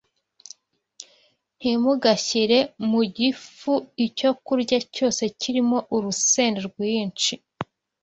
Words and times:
ntimugashyire 1.57 2.59
mu 2.89 3.01
gifu 3.17 3.73
icyokurya 4.05 4.77
cyose 4.95 5.23
kirimo 5.39 5.77
urusenda 5.95 6.59
rwinshi 6.67 7.33